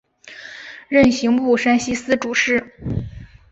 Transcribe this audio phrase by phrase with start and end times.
[0.89, 2.73] 任刑部山西司主事。